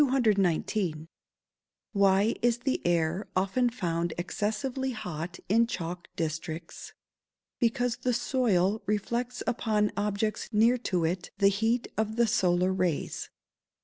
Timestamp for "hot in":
4.93-5.67